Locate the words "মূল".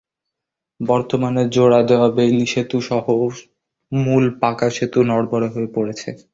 3.91-4.23